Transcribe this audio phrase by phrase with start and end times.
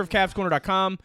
[0.00, 0.98] of CavsCorner.com,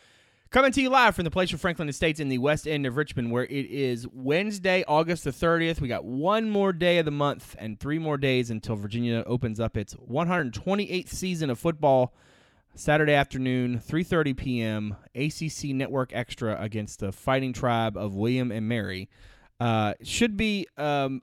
[0.49, 2.98] coming to you live from the place of Franklin Estates in the west end of
[2.98, 5.81] Richmond, where it is Wednesday, August the 30th.
[5.81, 9.59] We got one more day of the month and three more days until Virginia opens
[9.59, 12.13] up its 128th season of football.
[12.75, 14.95] Saturday afternoon, 3:30 p.m.
[15.15, 19.10] ACC Network Extra against the Fighting Tribe of William and Mary.
[19.60, 21.21] Uh, should be um,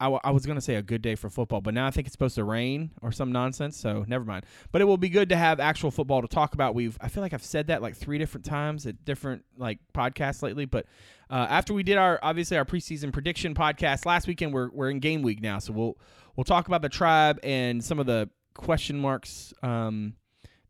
[0.00, 1.90] I, w- I was going to say a good day for football, but now I
[1.90, 4.44] think it's supposed to rain or some nonsense, so never mind.
[4.72, 6.74] But it will be good to have actual football to talk about.
[6.74, 10.42] We've I feel like I've said that like three different times at different like podcasts
[10.42, 10.86] lately, but
[11.30, 15.00] uh, after we did our obviously our preseason prediction podcast last weekend, we're we're in
[15.00, 15.98] game week now, so we'll
[16.36, 20.14] we'll talk about the tribe and some of the question marks um,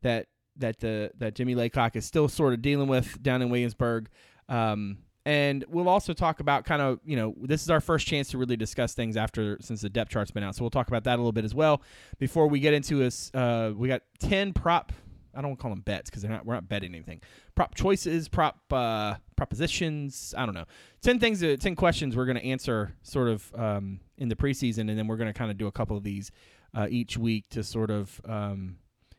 [0.02, 4.08] that that the that Jimmye Laycock is still sort of dealing with down in Williamsburg.
[4.48, 8.30] Um, and we'll also talk about kind of you know this is our first chance
[8.30, 10.54] to really discuss things after since the depth chart's been out.
[10.54, 11.82] So we'll talk about that a little bit as well.
[12.20, 14.92] Before we get into us uh, we got 10 prop
[15.34, 17.20] i don't call them bets because they're not we're not betting anything.
[17.56, 20.64] Prop choices prop uh, propositions i don't know.
[21.02, 24.88] 10 things uh, 10 questions we're going to answer sort of um, in the preseason
[24.88, 26.30] and then we're going to kind of do a couple of these
[26.72, 28.76] uh, each week to sort of um,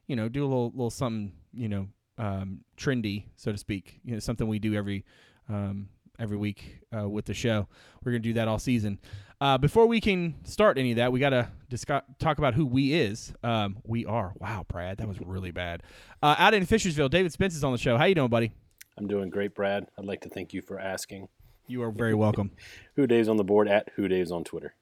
[0.08, 4.14] you know do a little little something you know um, trendy so to speak you
[4.14, 5.04] know something we do every
[5.50, 7.68] um, every week uh, with the show.
[8.04, 9.00] We're going to do that all season.
[9.40, 12.66] Uh, before we can start any of that, we got to discuss, talk about who
[12.66, 13.34] we is.
[13.44, 14.34] Um, we are.
[14.40, 15.84] Wow, Brad, that was really bad.
[16.24, 17.98] Uh, out in Fishersville, David Spence is on the show.
[17.98, 18.52] How you doing, buddy?
[18.98, 19.88] I'm doing great, Brad.
[19.98, 21.28] I'd like to thank you for asking.
[21.68, 22.52] You are very welcome.
[22.96, 24.74] who Dave's on the board at Who Dave's on Twitter.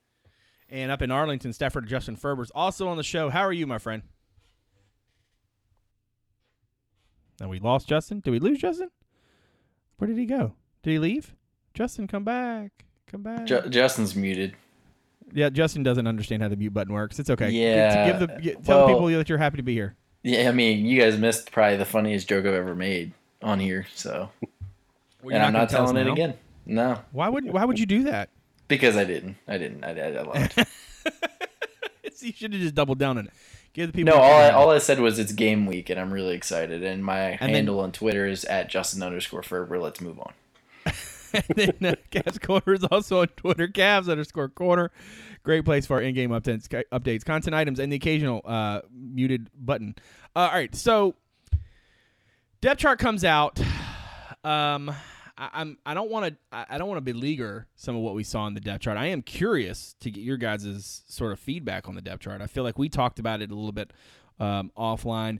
[0.69, 3.29] And up in Arlington, Stafford Justin Ferber's also on the show.
[3.29, 4.03] How are you, my friend?
[7.39, 8.21] Now we lost Justin.
[8.21, 8.89] Did we lose Justin?
[9.97, 10.55] Where did he go?
[10.85, 11.33] Did he leave?
[11.73, 12.85] Justin, come back.
[13.07, 13.45] Come back.
[13.45, 14.53] Ju- Justin's muted.
[15.33, 17.17] Yeah, Justin doesn't understand how the mute button works.
[17.17, 17.49] It's okay.
[17.49, 18.11] Yeah.
[18.11, 19.95] Give the, give, tell well, people that you're happy to be here.
[20.21, 23.87] Yeah, I mean, you guys missed probably the funniest joke I've ever made on here,
[23.95, 24.29] so.
[25.23, 26.35] Well, and not I'm not telling it again.
[26.67, 26.99] No.
[27.11, 28.29] Why would Why would you do that?
[28.67, 29.37] Because I didn't.
[29.47, 29.83] I didn't.
[29.83, 30.53] I, I, I lied.
[32.19, 33.33] you should have just doubled down on it.
[33.73, 34.15] Give the people.
[34.15, 36.83] No, all I, all I said was it's game week, and I'm really excited.
[36.83, 39.79] And my and handle then, on Twitter is at Justin underscore Ferber.
[39.79, 40.33] Let's move on.
[41.33, 44.91] and then uh, Cavs Corner is also on Twitter, Cavs underscore Corner.
[45.43, 49.95] Great place for in-game updates, updates, content items, and the occasional uh, muted button.
[50.35, 51.15] Uh, all right, so
[52.61, 53.59] depth chart comes out.
[54.43, 54.93] Um,
[55.37, 58.23] I, I'm I don't want to I don't want to beleaguer some of what we
[58.23, 58.97] saw in the depth chart.
[58.97, 62.41] I am curious to get your guys' sort of feedback on the depth chart.
[62.41, 63.91] I feel like we talked about it a little bit
[64.39, 65.39] um, offline.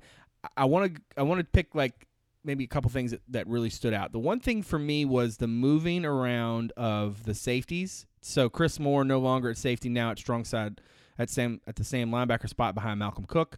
[0.56, 2.05] I want to I want to pick like
[2.46, 4.12] maybe a couple things that, that really stood out.
[4.12, 8.06] The one thing for me was the moving around of the safeties.
[8.22, 10.82] So Chris Moore no longer at safety now at strong side
[11.18, 13.58] at same at the same linebacker spot behind Malcolm Cook.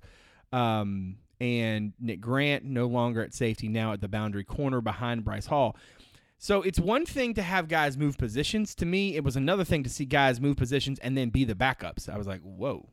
[0.51, 5.45] Um, and Nick Grant no longer at safety now at the boundary corner behind Bryce
[5.45, 5.75] Hall.
[6.39, 8.75] So it's one thing to have guys move positions.
[8.75, 11.55] To me, it was another thing to see guys move positions and then be the
[11.55, 12.09] backups.
[12.09, 12.89] I was like, whoa.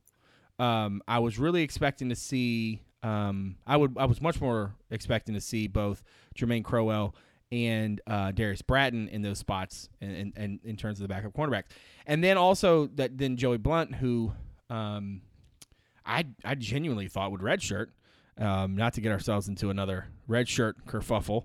[0.59, 5.35] Um, I was really expecting to see um, I would I was much more expecting
[5.35, 6.03] to see both
[6.37, 7.15] Jermaine Crowell
[7.53, 11.67] and uh, Darius Bratton in those spots, and, and, in terms of the backup cornerbacks,
[12.07, 14.33] and then also that then Joey Blount, who
[14.71, 15.21] um,
[16.07, 17.89] I I genuinely thought would redshirt,
[18.39, 21.45] um, not to get ourselves into another redshirt kerfuffle.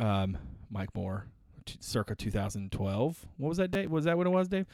[0.00, 0.38] Um,
[0.70, 1.26] Mike Moore,
[1.66, 3.26] t- circa 2012.
[3.36, 3.90] What was that date?
[3.90, 4.66] Was that what it was, Dave?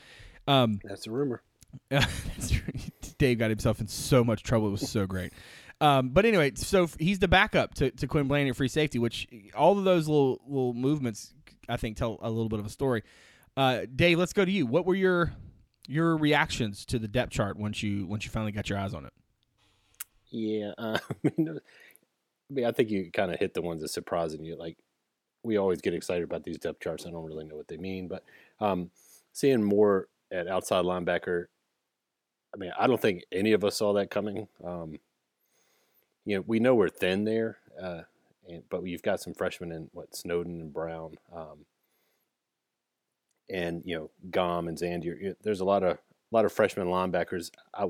[0.47, 1.43] Um, That's a rumor.
[3.19, 4.69] Dave got himself in so much trouble.
[4.69, 5.33] It was so great.
[5.83, 9.27] Um, but anyway, so he's the backup to, to Quin Blanding at free safety, which
[9.57, 11.35] all of those little little movements
[11.69, 13.03] I think tell a little bit of a story.
[13.57, 14.65] Uh, Dave, let's go to you.
[14.65, 15.33] What were your
[15.89, 19.07] your reactions to the depth chart once you once you finally got your eyes on
[19.07, 19.13] it?
[20.31, 23.89] Yeah, uh, I mean, I mean, I think you kind of hit the ones that
[23.89, 24.57] surprising you.
[24.57, 24.79] Like
[25.43, 27.07] we always get excited about these depth charts.
[27.07, 28.23] I don't really know what they mean, but
[28.61, 28.93] um,
[29.33, 31.47] seeing more at outside linebacker.
[32.55, 34.47] I mean, I don't think any of us saw that coming.
[34.63, 35.01] Um,
[36.25, 38.03] you know, we know we're thin there, uh,
[38.49, 41.67] and, but you've got some freshmen in what Snowden and Brown, um,
[43.51, 45.35] and you know Gahm and Zandier.
[45.43, 45.99] There's a lot of a
[46.31, 47.51] lot of freshman linebackers.
[47.75, 47.89] I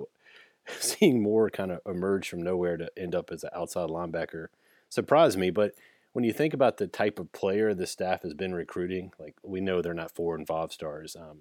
[0.78, 4.46] seeing more kind of emerge from nowhere to end up as an outside linebacker
[4.88, 5.50] surprised me.
[5.50, 5.74] But
[6.12, 9.60] when you think about the type of player the staff has been recruiting, like we
[9.60, 11.16] know they're not four and five stars.
[11.16, 11.40] Um,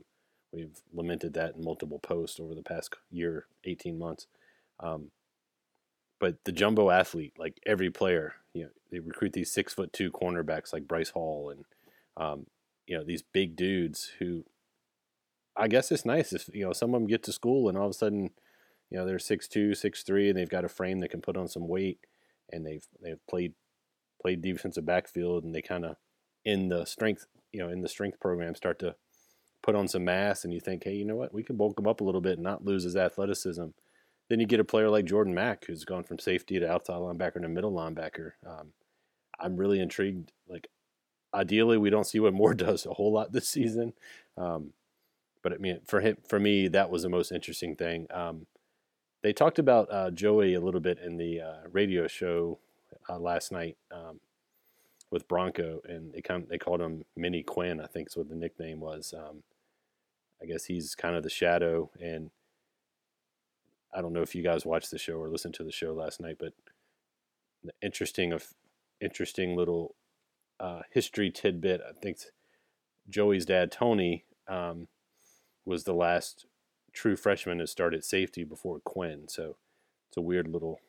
[0.52, 4.28] we've lamented that in multiple posts over the past year, 18 months.
[4.80, 5.12] Um,
[6.22, 10.12] but the jumbo athlete, like every player, you know, they recruit these six foot two
[10.12, 11.66] cornerbacks like Bryce Hall and,
[12.18, 12.48] um,
[12.88, 14.46] you know, these big dudes who,
[15.58, 17.86] I guess it's nice if you know some of them get to school and all
[17.88, 18.32] of a sudden,
[18.90, 21.38] You know, they're six two, six three, and they've got a frame that can put
[21.38, 22.00] on some weight,
[22.52, 23.54] and they've they've played
[24.22, 25.96] played defensive backfield, and they kind of
[26.46, 28.96] in the strength you know in the strength program start to
[29.64, 31.88] put on some mass, and you think, hey, you know what, we can bulk him
[31.88, 33.68] up a little bit and not lose his athleticism.
[34.32, 37.42] Then you get a player like Jordan Mack, who's gone from safety to outside linebacker
[37.42, 38.32] to middle linebacker.
[38.48, 38.72] Um,
[39.38, 40.32] I'm really intrigued.
[40.48, 40.70] Like,
[41.34, 43.92] ideally, we don't see what Moore does a whole lot this season.
[44.38, 44.72] Um,
[45.44, 48.08] but I mean, for him, for me, that was the most interesting thing.
[48.10, 48.46] Um,
[49.22, 52.58] they talked about uh, Joey a little bit in the uh, radio show
[53.10, 54.22] uh, last night um,
[55.10, 57.82] with Bronco, and they kind of, they called him Mini Quin.
[57.82, 59.14] I think is what the nickname was.
[59.14, 59.44] Um,
[60.42, 62.32] I guess he's kind of the shadow, and
[63.94, 66.22] I don't know if you guys watched the show or listened to the show last
[66.22, 66.54] night, but
[67.82, 68.54] interesting of
[69.00, 69.96] interesting little
[70.60, 71.82] uh, history tidbit.
[71.88, 72.18] I think
[73.10, 74.88] Joey's dad Tony um,
[75.66, 76.46] was the last
[76.94, 79.28] true freshman to start at safety before Quin.
[79.28, 79.58] So
[80.10, 80.80] it's a weird little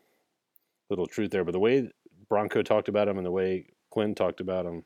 [0.90, 1.44] little truth there.
[1.44, 1.90] But the way
[2.28, 4.84] Bronco talked about him and the way Quin talked about him,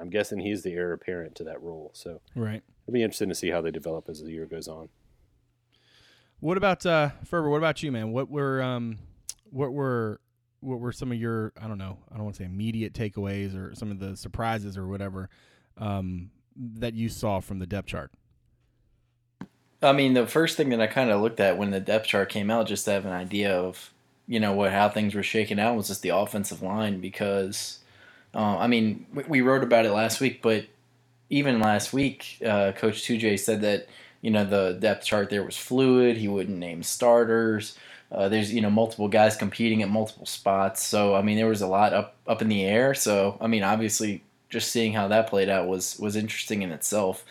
[0.00, 1.90] I'm guessing he's the heir apparent to that role.
[1.94, 4.88] So right, it'll be interesting to see how they develop as the year goes on.
[6.40, 7.50] What about uh, Ferber?
[7.50, 8.12] What about you, man?
[8.12, 8.98] What were um,
[9.50, 10.20] what were
[10.60, 13.56] what were some of your I don't know I don't want to say immediate takeaways
[13.56, 15.30] or some of the surprises or whatever
[15.76, 18.12] um, that you saw from the depth chart?
[19.82, 22.28] I mean, the first thing that I kind of looked at when the depth chart
[22.30, 23.92] came out, just to have an idea of,
[24.26, 27.78] you know, what how things were shaking out, was just the offensive line because,
[28.34, 30.66] uh, I mean, we, we, wrote about it last week, but
[31.30, 33.86] even last week, uh, Coach Tujague said that
[34.20, 36.16] you know the depth chart there was fluid.
[36.16, 37.76] He wouldn't name starters.
[38.10, 41.62] Uh, there's you know multiple guys competing at multiple spots, so I mean there was
[41.62, 42.94] a lot up up in the air.
[42.94, 47.24] So I mean obviously just seeing how that played out was was interesting in itself.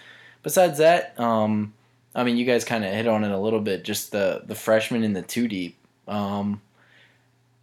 [0.43, 1.73] Besides that, um,
[2.15, 3.83] I mean, you guys kind of hit on it a little bit.
[3.83, 5.77] Just the the freshmen in the two deep.
[6.07, 6.61] Um,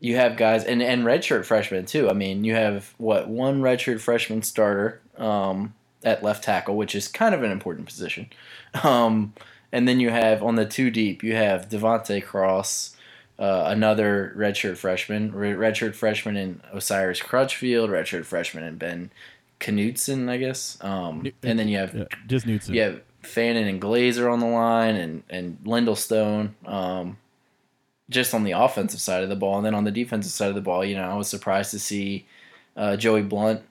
[0.00, 2.08] you have guys and and redshirt freshmen too.
[2.08, 5.74] I mean, you have what one redshirt freshman starter um,
[6.04, 8.28] at left tackle, which is kind of an important position.
[8.82, 9.32] Um,
[9.72, 12.96] and then you have on the two deep, you have Devonte Cross,
[13.38, 19.10] uh, another redshirt freshman, redshirt freshman in Osiris Crutchfield, redshirt freshman in Ben
[19.58, 20.78] Knutson, I guess.
[20.80, 22.74] Um, and then you have yeah, just Knutson.
[22.74, 26.54] You have Fannin and Glaser on the line, and and Lindell Stone.
[26.66, 27.16] Um,
[28.10, 30.54] just on the offensive side of the ball, and then on the defensive side of
[30.54, 32.26] the ball, you know, I was surprised to see
[32.76, 33.62] uh, Joey Blount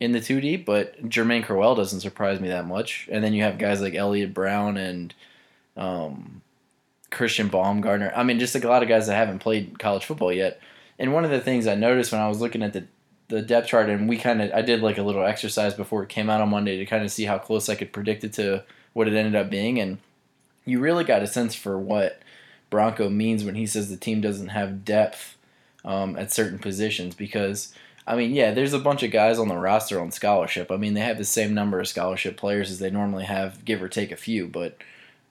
[0.00, 3.06] in the 2D, but Jermaine Crowell doesn't surprise me that much.
[3.12, 5.14] And then you have guys like Elliott Brown and
[5.76, 6.40] um,
[7.10, 8.12] Christian Baumgardner.
[8.16, 10.58] I mean, just like a lot of guys that haven't played college football yet.
[10.98, 12.86] And one of the things I noticed when I was looking at the
[13.28, 16.08] the depth chart, and we kind of I did like a little exercise before it
[16.08, 18.64] came out on Monday to kind of see how close I could predict it to
[18.92, 19.98] what it ended up being, and
[20.64, 22.20] you really got a sense for what
[22.70, 25.36] Bronco means when he says the team doesn't have depth
[25.84, 27.72] um, at certain positions because.
[28.10, 30.70] I mean, yeah, there's a bunch of guys on the roster on scholarship.
[30.70, 33.82] I mean, they have the same number of scholarship players as they normally have, give
[33.82, 34.48] or take a few.
[34.48, 34.78] But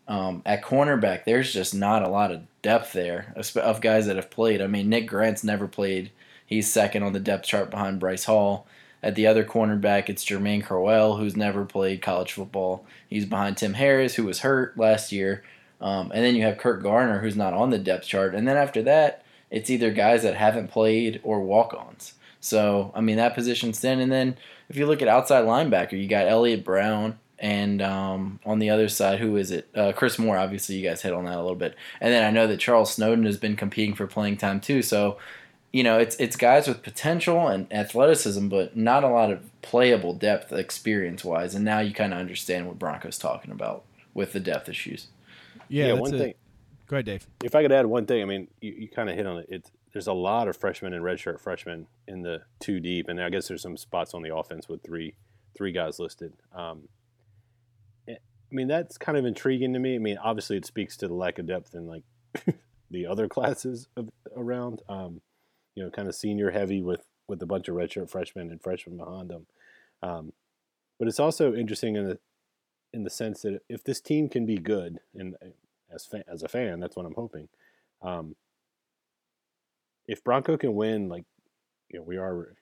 [0.08, 4.30] um, at cornerback, there's just not a lot of depth there of guys that have
[4.30, 4.62] played.
[4.62, 6.12] I mean, Nick Grant's never played
[6.50, 8.66] He's second on the depth chart behind Bryce Hall.
[9.04, 12.88] At the other cornerback, it's Jermaine Crowell, who's never played college football.
[13.08, 15.44] He's behind Tim Harris, who was hurt last year.
[15.80, 18.34] Um, and then you have Kirk Garner, who's not on the depth chart.
[18.34, 22.16] And then after that, it's either guys that haven't played or walk ons.
[22.42, 24.00] So, I mean, that position's thin.
[24.00, 24.38] And then
[24.70, 27.20] if you look at outside linebacker, you got Elliott Brown.
[27.38, 29.70] And um, on the other side, who is it?
[29.74, 31.76] Uh, Chris Moore, obviously, you guys hit on that a little bit.
[32.02, 34.82] And then I know that Charles Snowden has been competing for playing time too.
[34.82, 35.18] So
[35.72, 40.14] you know, it's it's guys with potential and athleticism, but not a lot of playable
[40.14, 41.54] depth experience wise.
[41.54, 45.08] And now you kind of understand what Broncos talking about with the depth issues.
[45.68, 46.34] Yeah, yeah one a, thing.
[46.88, 47.28] Go ahead, Dave.
[47.44, 49.46] If I could add one thing, I mean, you, you kind of hit on it.
[49.50, 53.30] It's there's a lot of freshmen and redshirt freshmen in the two deep, and I
[53.30, 55.16] guess there's some spots on the offense with three
[55.56, 56.34] three guys listed.
[56.54, 56.88] Um,
[58.08, 59.96] eh, I mean, that's kind of intriguing to me.
[59.96, 62.04] I mean, obviously, it speaks to the lack of depth in like
[62.92, 64.82] the other classes of, around.
[64.88, 65.22] Um,
[65.76, 68.98] you know, kind of senior heavy with with a bunch of redshirt freshmen and freshmen
[68.98, 69.46] behind them.
[70.02, 70.34] Um,
[70.98, 72.20] but it's also interesting in the
[72.94, 75.36] in the sense that if this team can be good, and
[75.94, 77.48] as fa- as a fan, that's what I'm hoping.
[78.02, 78.36] Um,
[80.10, 81.24] if Bronco can win, like
[81.90, 82.56] you know, we are.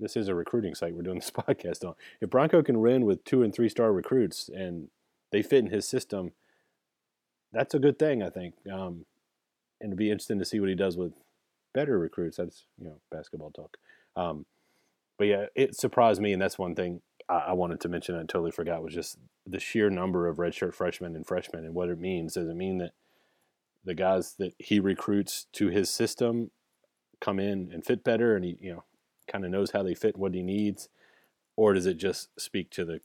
[0.00, 1.94] This is a recruiting site we're doing this podcast on.
[2.20, 4.88] If Bronco can win with two and three star recruits and
[5.30, 6.32] they fit in his system,
[7.52, 8.54] that's a good thing, I think.
[8.72, 9.04] Um,
[9.80, 11.12] and it'd be interesting to see what he does with
[11.74, 12.38] better recruits.
[12.38, 13.76] That's you know basketball talk.
[14.16, 14.46] Um,
[15.18, 18.16] but yeah, it surprised me, and that's one thing I, I wanted to mention.
[18.16, 21.90] I totally forgot was just the sheer number of redshirt freshmen and freshmen and what
[21.90, 22.34] it means.
[22.34, 22.92] Does it mean that
[23.84, 26.50] the guys that he recruits to his system
[27.24, 28.84] come in and fit better, and he you know
[29.26, 30.88] kind of knows how they fit, what he needs,
[31.56, 33.00] or does it just speak to the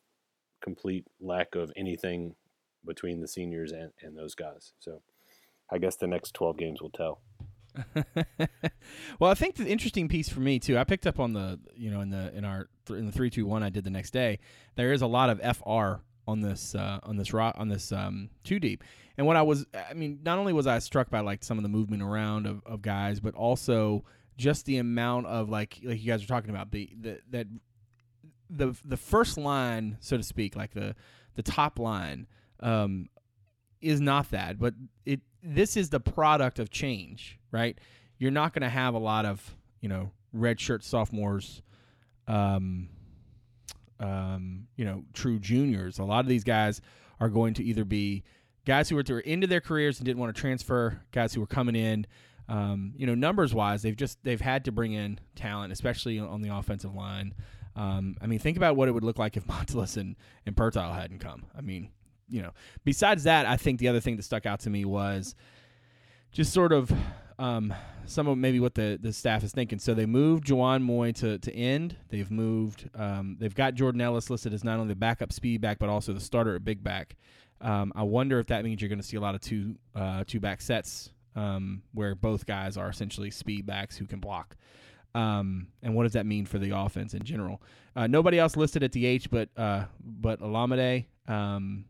[0.61, 2.35] complete lack of anything
[2.85, 4.73] between the seniors and, and those guys?
[4.79, 5.01] So
[5.71, 7.21] I guess the next 12 games will tell.
[9.19, 10.77] well, I think the interesting piece for me too.
[10.77, 13.45] I picked up on the you know in the in our in the three two
[13.45, 14.39] one I did the next day.
[14.75, 18.29] There is a lot of FR on this uh, on this rock on this um,
[18.43, 18.83] deep.
[19.17, 21.63] And what I was, I mean, not only was I struck by like some of
[21.63, 24.05] the movement around of, of guys, but also
[24.37, 27.47] just the amount of like like you guys are talking about the, the that
[28.49, 30.95] the the first line, so to speak, like the
[31.35, 32.27] the top line,
[32.61, 33.09] um,
[33.81, 34.73] is not that, but
[35.05, 37.77] it this is the product of change, right?
[38.17, 41.61] You're not going to have a lot of you know red shirt sophomores,
[42.27, 42.89] um,
[43.99, 45.99] um, you know, true juniors.
[45.99, 46.81] A lot of these guys
[47.19, 48.23] are going to either be
[48.65, 51.41] guys who are, who are into their careers and didn't want to transfer, guys who
[51.41, 52.05] were coming in.
[52.47, 56.41] Um, you know, numbers wise, they've just they've had to bring in talent, especially on
[56.41, 57.35] the offensive line.
[57.75, 60.15] Um, I mean, think about what it would look like if Montilus and,
[60.45, 61.45] and Pertile hadn't come.
[61.55, 61.89] I mean,
[62.27, 62.51] you know,
[62.83, 65.35] besides that, I think the other thing that stuck out to me was
[66.31, 66.91] just sort of
[67.39, 67.73] um,
[68.05, 69.79] some of maybe what the, the staff is thinking.
[69.79, 71.95] So they moved Juwan Moy to, to end.
[72.09, 72.89] They've moved.
[72.93, 76.13] Um, they've got Jordan Ellis listed as not only the backup speed back but also
[76.13, 77.15] the starter at big back.
[77.61, 80.23] Um, I wonder if that means you're going to see a lot of two uh,
[80.27, 84.55] two back sets um, where both guys are essentially speed backs who can block.
[85.15, 87.61] Um, and what does that mean for the offense in general?
[87.95, 91.85] Uh, nobody else listed at the H, but uh, but Olamide, um,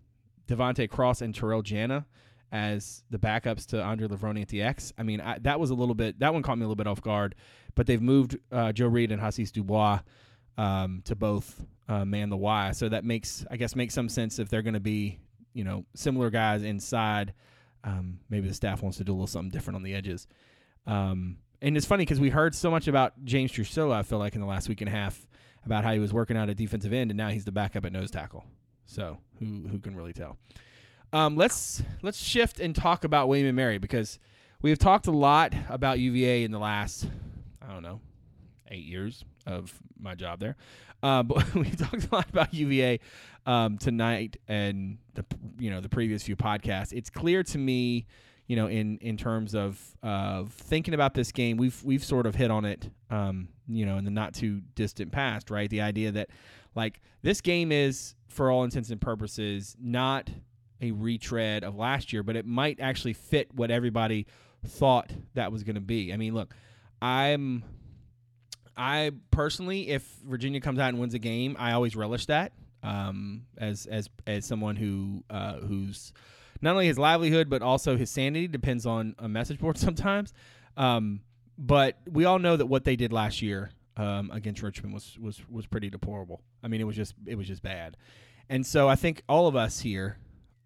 [0.48, 2.06] Devonte Cross, and Terrell Jana
[2.52, 4.94] as the backups to Andre Levrone at the X.
[4.98, 6.88] I mean, I, that was a little bit that one caught me a little bit
[6.88, 7.36] off guard,
[7.76, 10.00] but they've moved uh, Joe Reed and Hasise Dubois
[10.58, 14.40] um, to both uh, man the Y, so that makes I guess makes some sense
[14.40, 15.20] if they're going to be
[15.54, 17.34] you know similar guys inside.
[17.84, 20.28] Um, maybe the staff wants to do a little something different on the edges.
[20.86, 23.96] Um, and it's funny because we heard so much about James Trucilla.
[23.96, 25.28] I feel like in the last week and a half
[25.66, 27.92] about how he was working out at defensive end, and now he's the backup at
[27.92, 28.46] nose tackle.
[28.86, 30.38] So who who can really tell?
[31.12, 34.20] Um, let's let's shift and talk about William and Mary because
[34.62, 37.08] we have talked a lot about UVA in the last
[37.62, 38.00] I don't know
[38.70, 40.56] eight years of my job there.
[41.02, 43.00] Uh, but we talked a lot about UVA
[43.46, 45.26] um, tonight and the
[45.58, 46.94] you know the previous few podcasts.
[46.94, 48.06] It's clear to me,
[48.48, 52.36] you know, in in terms of of thinking about this game, we've we've sort of
[52.36, 55.70] hit on it, um, you know, in the not too distant past, right?
[55.70, 56.30] The idea that
[56.76, 60.30] like this game is, for all intents and purposes, not
[60.82, 64.28] a retread of last year, but it might actually fit what everybody
[64.66, 66.14] thought that was going to be.
[66.14, 66.54] I mean, look,
[67.02, 67.64] I'm
[68.80, 72.54] I personally, if Virginia comes out and wins a game, I always relish that.
[72.82, 76.14] Um, as as as someone who uh, who's
[76.62, 80.34] not only his livelihood but also his sanity depends on a message board sometimes.
[80.78, 81.22] Um,
[81.58, 85.42] but we all know that what they did last year um, against Richmond was was
[85.50, 86.42] was pretty deplorable.
[86.64, 87.98] I mean, it was just it was just bad.
[88.48, 90.18] And so I think all of us here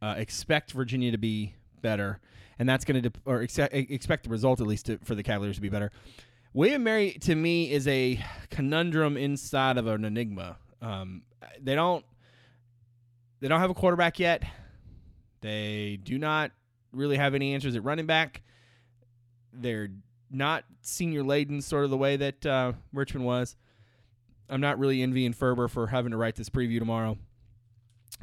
[0.03, 2.19] uh, expect Virginia to be better,
[2.59, 5.23] and that's going to de- or ex- expect the result at least to, for the
[5.23, 5.91] Cavaliers to be better.
[6.53, 8.19] William Mary to me is a
[8.49, 10.57] conundrum inside of an enigma.
[10.81, 11.21] Um,
[11.61, 12.03] they don't
[13.39, 14.43] they don't have a quarterback yet.
[15.41, 16.51] They do not
[16.91, 18.41] really have any answers at running back.
[19.53, 19.89] They're
[20.29, 23.55] not senior laden, sort of the way that uh, Richmond was.
[24.49, 27.17] I'm not really envying Ferber for having to write this preview tomorrow,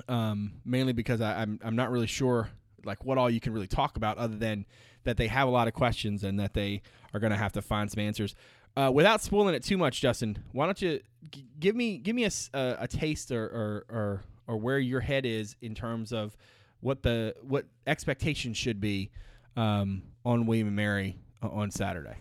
[0.09, 2.49] um, mainly because I, I'm I'm not really sure
[2.85, 4.67] like what all you can really talk about other than
[5.05, 6.83] that they have a lot of questions and that they
[7.13, 8.35] are going to have to find some answers.
[8.77, 12.25] Uh, without spoiling it too much, Justin, why don't you g- give me give me
[12.25, 16.37] a, a, a taste or, or, or or where your head is in terms of
[16.81, 19.11] what the what expectations should be
[19.57, 22.17] um, on William and Mary on Saturday.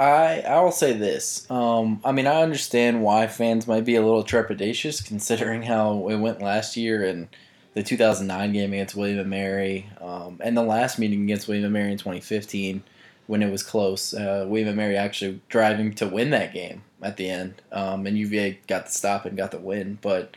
[0.00, 1.48] I I will say this.
[1.50, 6.16] Um, I mean, I understand why fans might be a little trepidatious considering how it
[6.16, 7.28] went last year and
[7.74, 11.72] the 2009 game against William and Mary, um, and the last meeting against William and
[11.72, 12.82] Mary in 2015
[13.26, 14.14] when it was close.
[14.14, 18.16] Uh, William and Mary actually driving to win that game at the end, um, and
[18.16, 19.98] UVA got the stop and got the win.
[20.00, 20.34] But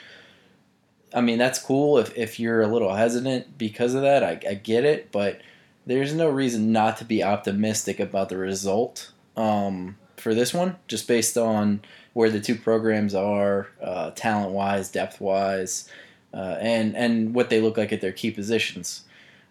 [1.14, 4.24] I mean, that's cool if, if you're a little hesitant because of that.
[4.24, 5.40] I, I get it, but
[5.86, 11.08] there's no reason not to be optimistic about the result um, for this one, just
[11.08, 11.82] based on
[12.14, 15.90] where the two programs are, uh, talent wise, depth wise
[16.34, 19.04] uh, and and what they look like at their key positions.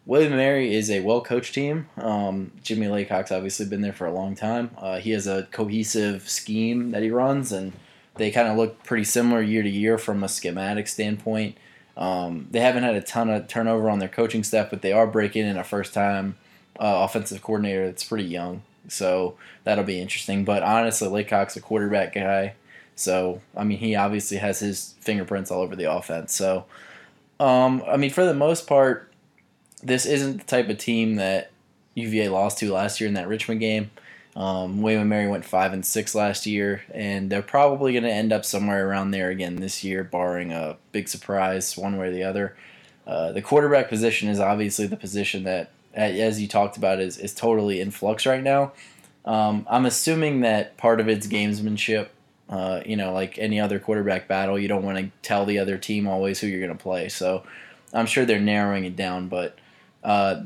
[0.05, 1.89] William Mary is a well coached team.
[1.97, 4.71] Um, Jimmye Laycock's obviously been there for a long time.
[4.77, 7.73] Uh, he has a cohesive scheme that he runs, and
[8.17, 11.57] they kind of look pretty similar year to year from a schematic standpoint.
[11.97, 15.07] Um, they haven't had a ton of turnover on their coaching staff, but they are
[15.07, 16.37] breaking in a first time
[16.81, 18.63] uh, offensive coordinator that's pretty young.
[18.89, 20.45] So that'll be interesting.
[20.45, 22.55] But honestly, Laycock's a quarterback guy.
[22.95, 26.35] So, I mean, he obviously has his fingerprints all over the offense.
[26.35, 26.67] So,
[27.41, 29.11] um, I mean, for the most part,
[29.83, 31.51] this isn't the type of team that
[31.95, 33.91] UVA lost to last year in that Richmond game.
[34.35, 38.11] Um, William and Mary went five and six last year, and they're probably going to
[38.11, 42.11] end up somewhere around there again this year, barring a big surprise one way or
[42.11, 42.57] the other.
[43.07, 47.35] Uh, the quarterback position is obviously the position that, as you talked about, is is
[47.35, 48.73] totally in flux right now.
[49.25, 52.09] Um, I'm assuming that part of it's gamesmanship.
[52.49, 55.79] Uh, you know, like any other quarterback battle, you don't want to tell the other
[55.79, 57.09] team always who you're going to play.
[57.09, 57.45] So
[57.95, 59.59] I'm sure they're narrowing it down, but
[60.05, 60.43] uh,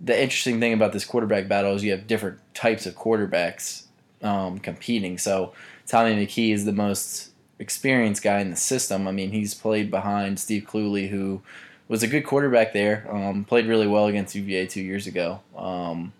[0.00, 3.84] the interesting thing about this quarterback battle is you have different types of quarterbacks
[4.22, 5.16] um, competing.
[5.18, 5.52] So
[5.86, 9.06] Tommy McKee is the most experienced guy in the system.
[9.06, 11.42] I mean, he's played behind Steve Cluley, who
[11.88, 13.06] was a good quarterback there.
[13.10, 15.40] Um, played really well against UVA two years ago.
[15.56, 16.12] Um,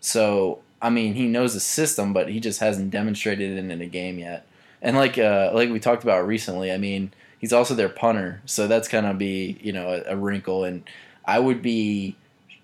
[0.00, 3.86] so I mean, he knows the system, but he just hasn't demonstrated it in a
[3.86, 4.46] game yet.
[4.82, 8.66] And like uh, like we talked about recently, I mean, he's also their punter, so
[8.66, 10.64] that's gonna be you know a, a wrinkle.
[10.64, 10.82] And
[11.24, 12.16] I would be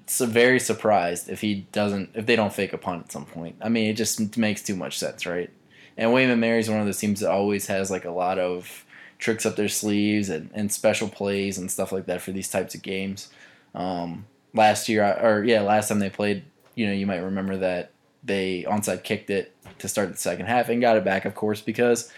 [0.09, 3.57] very surprised if he doesn't if they don't fake a punt at some point.
[3.61, 5.51] I mean, it just makes too much sense, right?
[5.97, 8.85] And William and one of those teams that always has like a lot of
[9.19, 12.75] tricks up their sleeves and, and special plays and stuff like that for these types
[12.75, 13.29] of games.
[13.75, 17.91] Um, last year, or yeah, last time they played, you know, you might remember that
[18.23, 21.61] they onside kicked it to start the second half and got it back, of course,
[21.61, 22.13] because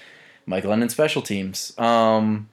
[0.47, 1.77] Mike London special teams.
[1.79, 2.49] Um,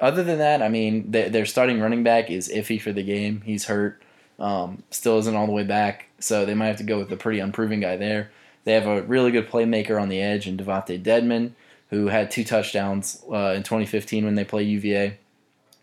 [0.00, 3.42] other than that, I mean, their starting running back is iffy for the game.
[3.44, 4.02] He's hurt.
[4.38, 7.16] Um, still isn't all the way back, so they might have to go with a
[7.16, 8.30] pretty unproven guy there.
[8.64, 11.52] They have a really good playmaker on the edge in Devontae Dedmon,
[11.90, 15.18] who had two touchdowns uh, in 2015 when they play UVA.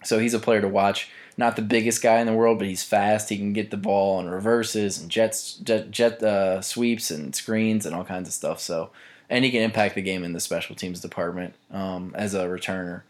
[0.04, 1.10] So he's a player to watch.
[1.38, 3.30] Not the biggest guy in the world, but he's fast.
[3.30, 7.86] He can get the ball on reverses and jets, jet, jet uh, sweeps and screens
[7.86, 8.60] and all kinds of stuff.
[8.60, 8.90] So,
[9.30, 13.04] and he can impact the game in the special teams department um, as a returner.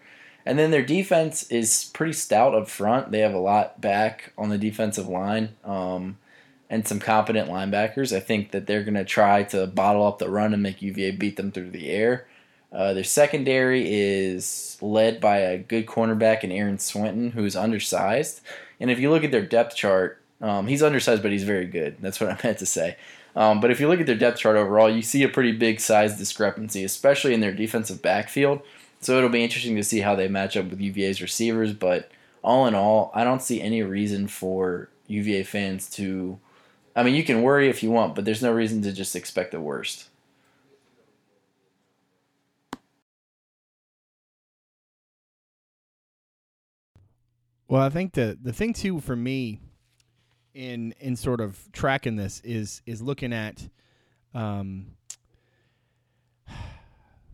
[0.46, 3.12] And then their defense is pretty stout up front.
[3.12, 6.18] They have a lot back on the defensive line um,
[6.70, 8.16] and some competent linebackers.
[8.16, 11.12] I think that they're going to try to bottle up the run and make UVA
[11.12, 12.28] beat them through the air.
[12.72, 18.42] Uh, their secondary is led by a good cornerback in Aaron Swinton, who's undersized.
[18.80, 21.98] And if you look at their depth chart, um, he's undersized, but he's very good.
[22.02, 22.98] That's what I meant to say.
[23.36, 25.80] Um, but if you look at their depth chart overall, you see a pretty big
[25.80, 28.62] size discrepancy, especially in their defensive backfield.
[29.00, 31.72] So it'll be interesting to see how they match up with UVA's receivers.
[31.72, 32.12] But
[32.44, 36.40] all in all, I don't see any reason for UVA fans to.
[36.96, 39.52] I mean, you can worry if you want, but there's no reason to just expect
[39.52, 40.07] the worst.
[47.68, 49.60] Well, I think the the thing too for me
[50.54, 53.68] in in sort of tracking this is is looking at
[54.34, 54.88] um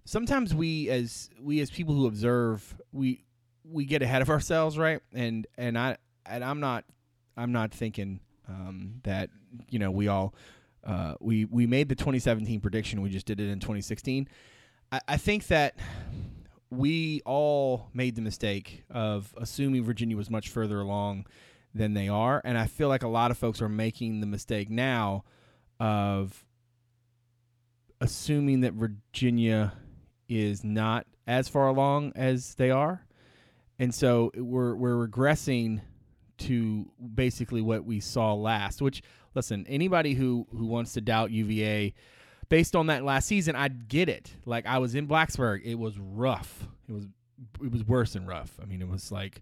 [0.06, 3.24] sometimes we as we as people who observe we
[3.64, 5.00] we get ahead of ourselves right?
[5.14, 6.84] And and i and i'm not
[7.38, 8.20] i'm not thinking
[8.50, 9.30] um, that
[9.70, 10.34] you know we all
[10.84, 14.28] uh, we we made the 2017 prediction we just did it in 2016
[14.92, 15.78] I, I think that
[16.78, 21.26] we all made the mistake of assuming virginia was much further along
[21.74, 24.70] than they are and i feel like a lot of folks are making the mistake
[24.70, 25.24] now
[25.80, 26.46] of
[28.02, 29.74] assuming that virginia
[30.28, 33.06] is not as far along as they are,
[33.80, 35.82] and so we're we're regressing
[36.40, 38.82] to basically what we saw last.
[38.82, 39.02] Which
[39.36, 41.94] listen, anybody who who wants to doubt UVA
[42.50, 44.34] based on that last season, I get it.
[44.46, 46.68] Like I was in Blacksburg, it was rough.
[46.88, 47.08] It was
[47.62, 48.58] it was worse than rough.
[48.62, 49.42] I mean, it was like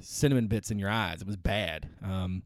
[0.00, 1.20] cinnamon bits in your eyes.
[1.20, 1.88] It was bad.
[2.02, 2.42] Um,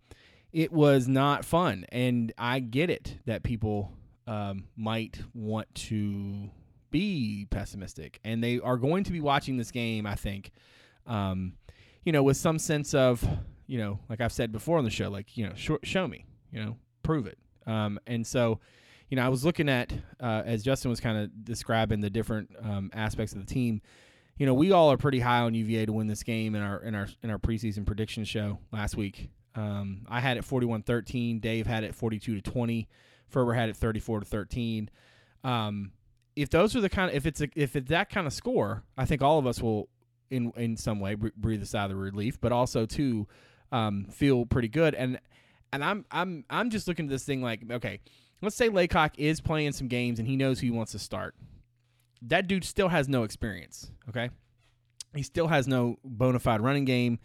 [0.53, 3.93] it was not fun, and I get it that people
[4.27, 6.51] um, might want to
[6.91, 10.07] be pessimistic, and they are going to be watching this game.
[10.07, 10.51] I think,
[11.07, 11.55] um,
[12.05, 13.25] you know, with some sense of,
[13.67, 16.25] you know, like I've said before on the show, like you know, show, show me,
[16.53, 17.39] you know, prove it.
[17.67, 18.59] Um, and so,
[19.11, 22.51] you know, I was looking at uh, as Justin was kind of describing the different
[22.63, 23.83] um, aspects of the team.
[24.39, 26.79] You know, we all are pretty high on UVA to win this game in our
[26.79, 29.29] in our in our preseason prediction show last week.
[29.57, 31.41] Um, I had it 41-13.
[31.41, 32.89] Dave had it 42 to 20.
[33.27, 34.89] Ferber had it 34 to 13.
[35.43, 35.91] Um,
[36.37, 38.85] if those are the kind of if it's a, if it's that kind of score,
[38.97, 39.89] I think all of us will
[40.31, 43.27] in in some way breathe a sigh of relief, but also too
[43.73, 44.95] um, feel pretty good.
[44.95, 45.19] And
[45.73, 48.01] and I'm I'm I'm just looking at this thing like okay,
[48.43, 51.35] let's say Laycock is playing some games and he knows who he wants to start.
[52.23, 53.91] That dude still has no experience.
[54.09, 54.31] Okay,
[55.15, 57.19] He still has no bona fide running game.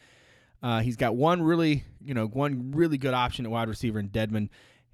[0.64, 4.10] Uh, he's got one really, you know, one really good option at wide receiver in
[4.10, 4.50] Dedmon.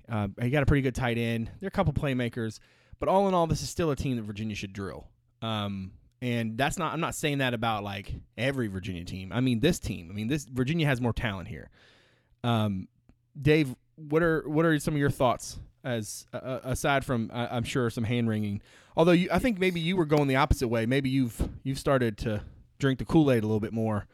[0.10, 1.50] Uh, he got a pretty good tight end.
[1.60, 2.60] There are a couple playmakers,
[3.00, 5.08] but all in all, this is still a team that Virginia should drill.
[5.42, 6.94] Um, and that's not.
[6.94, 9.32] I'm not saying that about like every Virginia team.
[9.32, 10.10] I mean this team.
[10.12, 11.70] I mean this Virginia has more talent here.
[12.44, 12.88] Um,
[13.40, 17.64] Dave, what are what are some of your thoughts as uh, aside from uh, I'm
[17.64, 18.62] sure some hand wringing?
[18.96, 20.86] Although you, I think maybe you were going the opposite way.
[20.86, 22.42] Maybe you've you've started to
[22.80, 24.08] drink the Kool Aid a little bit more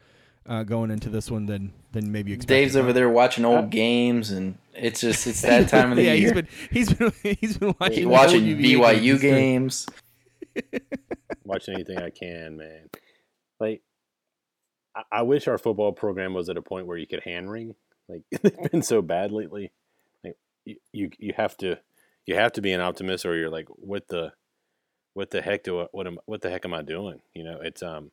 [0.48, 2.54] uh, going into this one than than maybe you expected.
[2.54, 6.14] Dave's over there watching old games, and it's just it's that time of the yeah,
[6.14, 6.34] year.
[6.34, 9.86] Yeah, he's been he's been he's been watching, He's watching BYU games.
[9.86, 9.86] games.
[11.44, 12.88] watching anything I can, man.
[13.60, 13.82] Like,
[14.94, 17.74] I, I wish our football program was at a point where you could hand wring.
[18.08, 19.72] Like, it's been so bad lately.
[20.68, 21.78] Like, you, you have to
[22.26, 24.32] you have to be an optimist, or you're like, what the
[25.14, 27.20] what the heck do I, what am what the heck am I doing?
[27.34, 28.10] You know, it's um.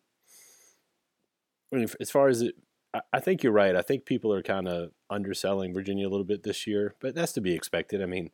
[1.74, 2.56] I mean, as far as it,
[2.94, 3.76] I, I think you're right.
[3.76, 7.34] I think people are kind of underselling Virginia a little bit this year, but that's
[7.34, 8.02] to be expected.
[8.02, 8.30] I mean,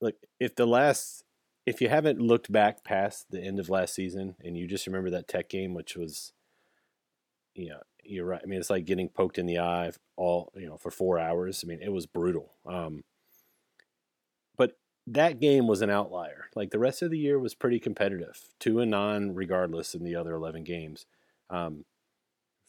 [0.00, 1.24] look, if the last
[1.66, 5.10] if you haven't looked back past the end of last season and you just remember
[5.10, 6.32] that tech game, which was,
[7.54, 8.40] you know, you're right.
[8.42, 11.64] I mean, it's like getting poked in the eye all, you know, for four hours.
[11.64, 12.52] I mean, it was brutal.
[12.66, 13.02] Um,
[15.06, 16.46] that game was an outlier.
[16.54, 20.16] Like the rest of the year was pretty competitive, two and nine, regardless in the
[20.16, 21.06] other 11 games.
[21.50, 21.84] Um,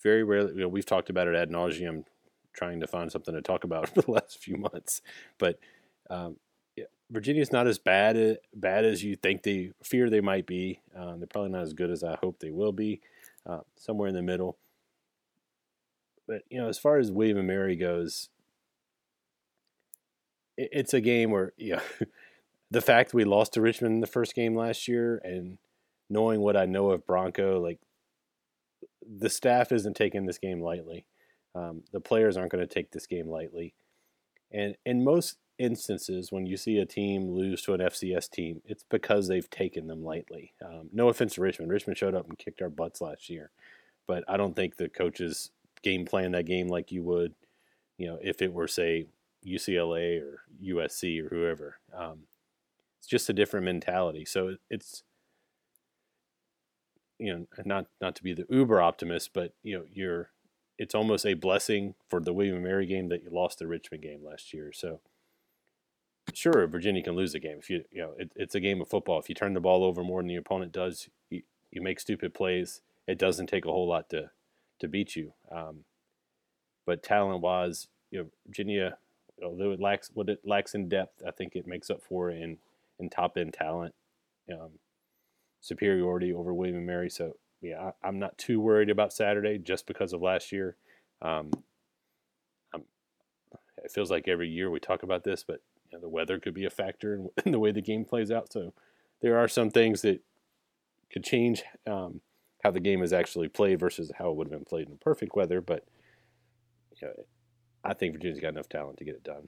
[0.03, 2.05] very rarely, you know, we've talked about it ad nauseum,
[2.53, 5.01] trying to find something to talk about for the last few months.
[5.37, 5.59] But
[6.09, 6.37] um,
[7.09, 10.81] Virginia's not as bad bad as you think they fear they might be.
[10.95, 13.01] Um, they're probably not as good as I hope they will be.
[13.45, 14.57] Uh, somewhere in the middle.
[16.27, 18.29] But you know, as far as William and Mary goes,
[20.57, 21.81] it, it's a game where you know,
[22.71, 25.58] the fact we lost to Richmond in the first game last year, and
[26.10, 27.80] knowing what I know of Bronco, like
[29.01, 31.06] the staff isn't taking this game lightly.
[31.54, 33.75] Um, the players aren't going to take this game lightly,
[34.51, 38.84] and in most instances when you see a team lose to an FCS team, it's
[38.89, 40.54] because they've taken them lightly.
[40.63, 41.71] Um, no offense to Richmond.
[41.71, 43.51] Richmond showed up and kicked our butts last year,
[44.08, 45.51] but I don't think the coaches
[45.82, 47.34] game plan that game like you would,
[47.97, 49.06] you know, if it were say
[49.45, 51.78] UCLA or USC or whoever.
[51.95, 52.23] Um,
[53.05, 54.25] it's just a different mentality.
[54.25, 55.03] So it's
[57.19, 60.31] you know not not to be the uber optimist, but you know you're
[60.79, 64.01] it's almost a blessing for the William and Mary game that you lost the Richmond
[64.01, 64.71] game last year.
[64.73, 65.01] So
[66.33, 68.89] sure, Virginia can lose a game if you you know it, it's a game of
[68.89, 69.19] football.
[69.19, 72.33] If you turn the ball over more than the opponent does, you, you make stupid
[72.33, 72.81] plays.
[73.07, 74.31] It doesn't take a whole lot to
[74.79, 75.33] to beat you.
[75.51, 75.85] Um,
[76.87, 78.97] but talent wise, you know, Virginia,
[79.43, 82.57] although it lacks what it lacks in depth, I think it makes up for in
[82.99, 83.93] in top end talent,
[84.51, 84.71] um,
[85.62, 87.10] superiority over William and Mary.
[87.10, 90.77] So yeah, I, am not too worried about Saturday just because of last year.
[91.21, 91.51] Um,
[93.86, 96.53] it feels like every year we talk about this, but you know, the weather could
[96.53, 98.51] be a factor in, in, the way the game plays out.
[98.51, 98.73] So
[99.21, 100.21] there are some things that
[101.12, 102.21] could change um,
[102.63, 105.36] how the game is actually played versus how it would have been played in perfect
[105.36, 105.62] weather.
[105.62, 105.86] But
[106.99, 107.13] you know,
[107.84, 109.47] I think Virginia's got enough talent to get it done.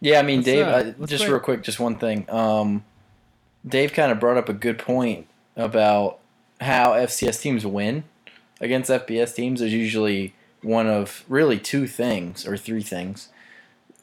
[0.00, 0.66] Yeah, I mean, Dave.
[0.66, 2.28] uh, just play- real quick, just one thing.
[2.28, 2.84] Um,
[3.66, 6.18] Dave kind of brought up a good point about
[6.60, 8.04] how FCS teams win
[8.60, 9.60] against FBS teams.
[9.60, 13.28] There's usually one of really two things or three things.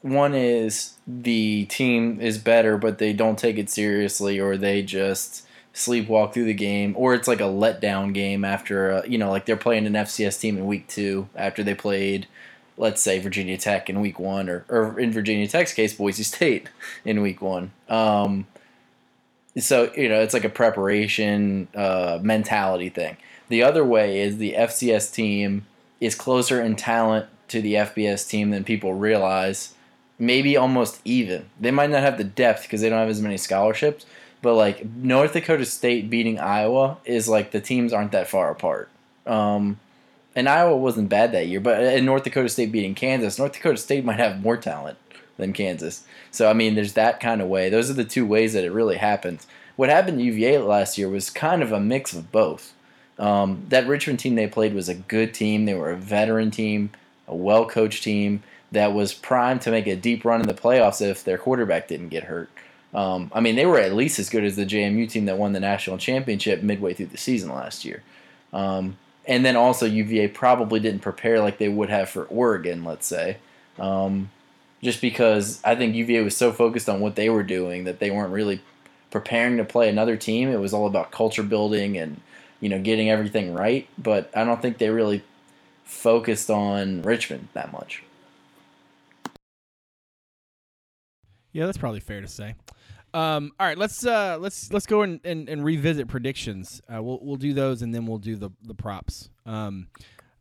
[0.02, 5.46] One is the team is better, but they don't take it seriously, or they just
[5.72, 9.46] sleepwalk through the game, or it's like a letdown game after, uh, you know, like
[9.46, 12.26] they're playing an FCS team in week two after they played,
[12.76, 16.68] let's say, Virginia Tech in week one, or, or in Virginia Tech's case, Boise State
[17.04, 17.72] in week one.
[17.88, 18.46] Um,
[19.58, 23.16] so, you know, it's like a preparation uh, mentality thing.
[23.48, 25.66] The other way is the FCS team
[26.00, 29.74] is closer in talent to the FBS team than people realize.
[30.18, 31.46] Maybe almost even.
[31.60, 34.06] They might not have the depth because they don't have as many scholarships,
[34.42, 38.88] but like North Dakota State beating Iowa is like the teams aren't that far apart.
[39.26, 39.78] Um,
[40.36, 43.76] and Iowa wasn't bad that year, but in North Dakota State beating Kansas, North Dakota
[43.76, 44.98] State might have more talent
[45.36, 46.04] than Kansas.
[46.30, 47.68] So I mean, there's that kind of way.
[47.68, 49.46] Those are the two ways that it really happens.
[49.76, 52.72] What happened to UVA last year was kind of a mix of both.
[53.18, 55.64] Um, that Richmond team they played was a good team.
[55.64, 56.90] They were a veteran team,
[57.28, 58.42] a well coached team
[58.72, 62.08] that was primed to make a deep run in the playoffs if their quarterback didn't
[62.08, 62.50] get hurt.
[62.92, 65.52] Um, I mean, they were at least as good as the JMU team that won
[65.52, 68.02] the national championship midway through the season last year.
[68.52, 73.06] Um, and then also UVA probably didn't prepare like they would have for Oregon, let's
[73.06, 73.38] say,
[73.78, 74.30] um,
[74.82, 78.10] just because I think UVA was so focused on what they were doing that they
[78.10, 78.60] weren't really
[79.10, 80.48] preparing to play another team.
[80.48, 82.20] It was all about culture building and
[82.64, 83.86] you know, getting everything right.
[83.98, 85.22] But I don't think they really
[85.84, 88.02] focused on Richmond that much.
[91.52, 92.54] Yeah, that's probably fair to say.
[93.14, 96.82] Um, all right, let's uh, let's let's go and, and, and revisit predictions.
[96.92, 99.30] Uh, we'll we'll do those and then we'll do the the props.
[99.46, 99.86] Um,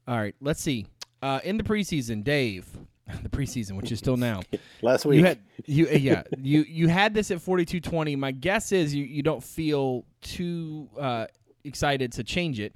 [0.07, 0.87] all right, let's see.
[1.21, 2.65] Uh, in the preseason, Dave,
[3.21, 4.41] the preseason, which is still now.
[4.81, 8.15] Last week, You had you uh, yeah you you had this at forty two twenty.
[8.15, 11.27] My guess is you, you don't feel too uh,
[11.63, 12.73] excited to change it.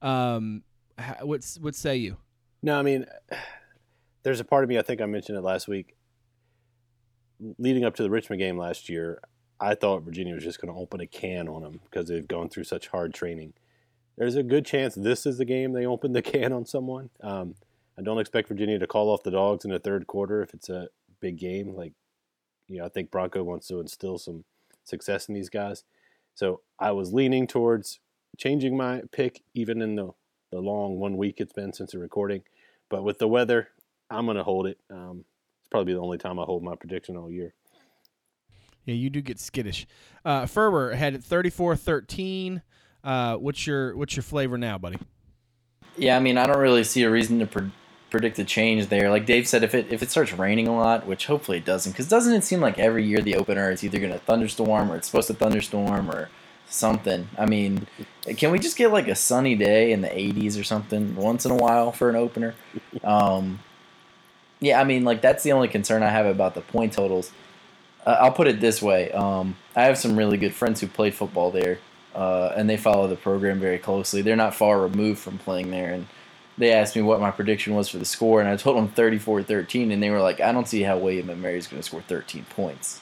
[0.00, 0.62] Um,
[1.20, 2.16] what's what say you?
[2.62, 3.04] No, I mean,
[4.22, 4.78] there's a part of me.
[4.78, 5.96] I think I mentioned it last week.
[7.58, 9.20] Leading up to the Richmond game last year,
[9.64, 12.50] I thought Virginia was just going to open a can on them because they've gone
[12.50, 13.54] through such hard training.
[14.18, 17.08] There's a good chance this is the game they open the can on someone.
[17.22, 17.54] Um,
[17.98, 20.68] I don't expect Virginia to call off the dogs in the third quarter if it's
[20.68, 20.88] a
[21.20, 21.74] big game.
[21.74, 21.94] Like,
[22.68, 24.44] you know, I think Bronco wants to instill some
[24.84, 25.84] success in these guys.
[26.34, 28.00] So I was leaning towards
[28.36, 30.10] changing my pick, even in the
[30.50, 32.42] the long one week it's been since the recording.
[32.90, 33.68] But with the weather,
[34.10, 34.78] I'm going to hold it.
[34.90, 35.24] Um,
[35.60, 37.54] it's probably the only time I hold my prediction all year.
[38.84, 39.86] Yeah, you do get skittish.
[40.24, 42.62] Uh, Ferber had 34-13.
[43.02, 44.98] Uh, what's your what's your flavor now, buddy?
[45.96, 47.70] Yeah, I mean, I don't really see a reason to pre-
[48.10, 49.10] predict a change there.
[49.10, 51.92] Like Dave said, if it if it starts raining a lot, which hopefully it doesn't,
[51.92, 54.96] because doesn't it seem like every year the opener is either going to thunderstorm or
[54.96, 56.30] it's supposed to thunderstorm or
[56.68, 57.28] something.
[57.38, 57.86] I mean,
[58.36, 61.50] can we just get like a sunny day in the 80s or something once in
[61.50, 62.54] a while for an opener?
[63.02, 63.60] Um,
[64.60, 67.32] yeah, I mean, like that's the only concern I have about the point totals.
[68.06, 71.14] Uh, I'll put it this way: um, I have some really good friends who played
[71.14, 71.78] football there,
[72.14, 74.22] uh, and they follow the program very closely.
[74.22, 76.06] They're not far removed from playing there, and
[76.58, 79.92] they asked me what my prediction was for the score, and I told them 34-13,
[79.92, 82.02] and they were like, "I don't see how William and Mary is going to score
[82.02, 83.00] 13 points."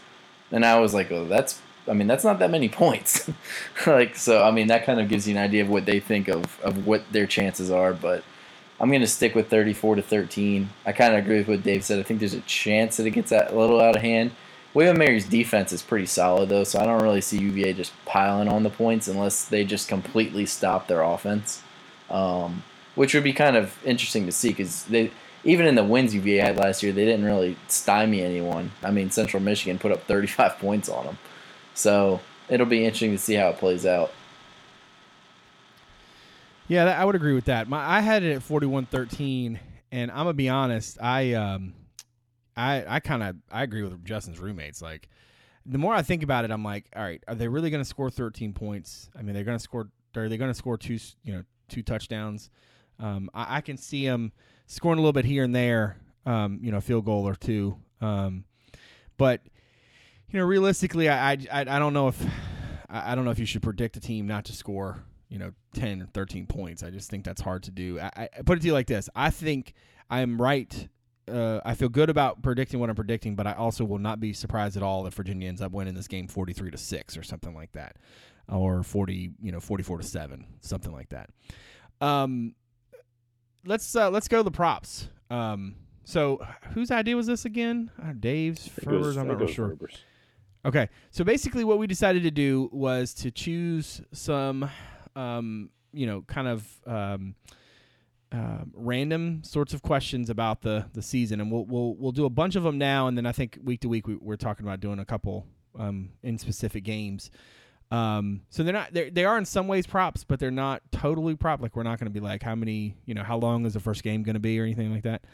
[0.51, 3.29] And I was like, "Oh, that's I mean, that's not that many points.
[3.87, 6.29] like, so I mean, that kind of gives you an idea of what they think
[6.29, 7.93] of of what their chances are.
[7.93, 8.25] But
[8.81, 10.71] I'm going to stick with 34 to 13.
[10.87, 11.99] I kind of agree with what Dave said.
[11.99, 14.33] I think there's a chance that it gets a little out of hand.
[14.75, 18.49] William Mary's defense is pretty solid though, so I don't really see UVA just piling
[18.49, 21.63] on the points unless they just completely stop their offense,
[22.11, 22.63] um,
[22.95, 25.11] which would be kind of interesting to see because they
[25.45, 28.71] even in the wins UVA had last year, they didn't really stymie anyone.
[28.83, 31.19] I mean, Central Michigan put up 35 points on them.
[31.75, 34.13] So it'll be interesting to see how it plays out.
[36.69, 37.69] Yeah, I would agree with that.
[37.69, 39.59] My I had it at 41-13
[39.91, 41.75] and I'm to be honest, I um
[42.57, 45.09] I I kind of I agree with Justin's roommates like
[45.67, 47.89] the more I think about it, I'm like, all right, are they really going to
[47.89, 49.11] score 13 points?
[49.17, 49.89] I mean, they're going to score.
[50.17, 50.99] Are they going to score two?
[51.25, 52.51] You know, two touchdowns?
[52.99, 54.33] Um, I, I, can see them
[54.67, 55.97] scoring a little bit here and there.
[56.27, 57.77] Um, you know, field goal or two.
[58.01, 58.45] Um,
[59.17, 59.41] but
[60.31, 62.23] you know, realistically, I, I, I don't know if
[62.89, 65.03] I, I don't know if you should predict a team not to score.
[65.29, 66.83] You know, 10 or 13 points.
[66.83, 67.99] I just think that's hard to do.
[67.99, 69.73] I, I put it to you like this: I think
[70.11, 70.89] I'm right
[71.29, 74.33] uh, I feel good about predicting what I'm predicting, but I also will not be
[74.33, 77.55] surprised at all if Virginia ends up winning this game 43 to 6 or something
[77.55, 77.97] like that.
[78.49, 81.31] Or 40, you know, 44 to 7, something like that.
[82.01, 82.55] Um
[83.65, 85.09] let's uh, let's go to the props.
[85.31, 87.91] Um so whose idea was this again?
[88.03, 89.69] Uh, Dave's, Ferber's, I'm not sure.
[89.69, 89.97] Ferber's.
[90.65, 90.89] Okay.
[91.13, 94.69] So basically what we decided to do was to choose some
[95.15, 97.37] um you know, kind of um
[98.33, 102.31] uh, random sorts of questions about the the season, and we'll we'll we'll do a
[102.31, 104.81] bunch of them now, and then I think week to week we, we're talking about
[104.81, 105.47] doing a couple
[105.79, 107.31] um, in specific games.
[107.91, 111.37] Um, so they're not they they are in some ways props, but they're not totally
[111.37, 111.61] prop.
[111.61, 113.81] Like we're not going to be like how many you know how long is the
[113.81, 115.25] first game going to be or anything like that.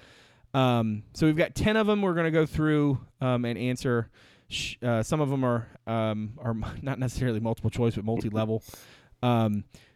[0.54, 2.02] Um, so we've got ten of them.
[2.02, 4.10] We're going to go through um, and answer.
[4.82, 8.64] Uh, some of them are um, are not necessarily multiple choice, but multi level.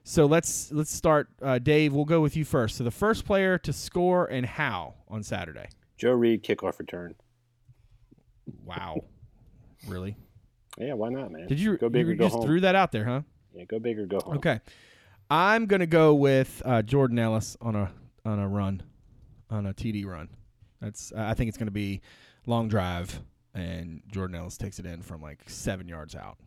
[0.05, 1.29] So let's let's start.
[1.41, 2.77] Uh, Dave, we'll go with you first.
[2.77, 5.69] So the first player to score and how on Saturday.
[5.97, 7.15] Joe Reed kickoff return.
[8.65, 9.05] Wow,
[9.87, 10.17] really?
[10.79, 11.47] Yeah, why not, man?
[11.47, 12.47] Did you go big you or go just home?
[12.47, 13.21] threw that out there, huh?
[13.55, 14.39] Yeah, go big or go home.
[14.39, 14.61] Okay,
[15.31, 17.93] I'm gonna go with uh, Jordan Ellis on a
[18.25, 18.83] on a run,
[19.51, 20.29] on a TD run.
[20.81, 22.01] That's I think it's gonna be
[22.47, 23.21] long drive,
[23.55, 26.39] and Jordan Ellis takes it in from like seven yards out.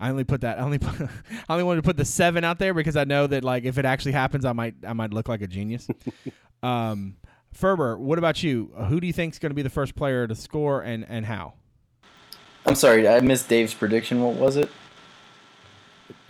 [0.00, 0.58] I only put that.
[0.58, 3.26] I only put, I only wanted to put the seven out there because I know
[3.26, 5.86] that like if it actually happens, I might I might look like a genius.
[6.62, 7.16] um,
[7.52, 8.72] Ferber, what about you?
[8.76, 11.04] Uh, Who do you think is going to be the first player to score and
[11.08, 11.54] and how?
[12.66, 14.22] I'm sorry, I missed Dave's prediction.
[14.22, 14.70] What was it?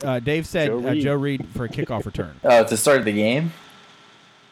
[0.02, 1.02] Uh, Dave said Joe uh, Reed.
[1.02, 2.34] Joe Reed for a kickoff return.
[2.44, 3.52] Oh, to start the game.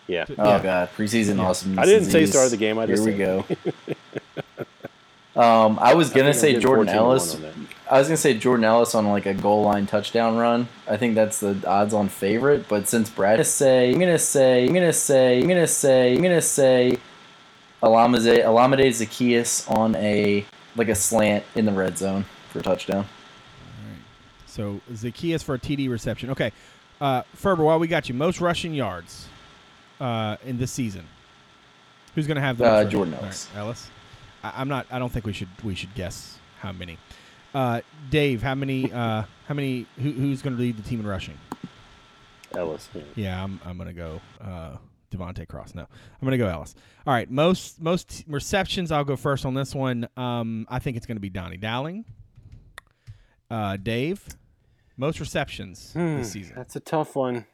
[0.06, 0.24] Yeah.
[0.38, 0.62] Oh Yeah.
[0.62, 1.46] God, preseason Yeah.
[1.46, 1.82] awesomeness.
[1.82, 2.30] I didn't say disease.
[2.30, 2.78] start of the game.
[2.78, 3.44] I just Here we go.
[5.40, 7.36] um, I was gonna I'm say Jordan 14 to Ellis.
[7.90, 7.96] On.
[7.96, 10.68] I was gonna say Jordan Ellis on like a goal line touchdown run.
[10.88, 12.68] I think that's the odds-on favorite.
[12.68, 16.14] But since Brad, I'm gonna say, I'm gonna say, I'm gonna say, I'm gonna say,
[16.16, 16.98] I'm gonna say,
[17.82, 20.44] Olamide Olamide Zaccheaus on a
[20.76, 22.98] like a slant in the red zone for a touchdown.
[23.04, 23.98] All right.
[24.46, 26.30] So Zaccheaus for a TD reception.
[26.30, 26.52] Okay,
[27.00, 29.26] uh, Ferber, while we got you, most rushing yards
[30.00, 31.06] uh, in this season.
[32.16, 33.48] Who's going to have the Uh, Jordan Ellis.
[33.54, 33.88] Ellis.
[34.42, 34.84] I, I'm not.
[34.90, 35.48] I don't think we should.
[35.62, 36.98] We should guess how many.
[37.54, 38.92] Uh, Dave, how many?
[38.92, 39.86] Uh, how many?
[39.96, 41.38] Who, who's going to lead the team in rushing?
[42.54, 42.88] Ellis.
[42.94, 43.02] Yeah.
[43.14, 43.60] Yeah, I'm.
[43.64, 44.20] I'm going to go.
[44.40, 44.76] Uh,
[45.10, 45.74] Devontae Cross.
[45.74, 46.74] No, I'm going to go Ellis.
[47.06, 48.92] All right, most most receptions.
[48.92, 50.08] I'll go first on this one.
[50.16, 52.04] Um, I think it's going to be Doni Dowling.
[53.50, 54.24] Uh, Dave,
[54.96, 56.54] most receptions Hmm, this season.
[56.56, 57.46] That's a tough one.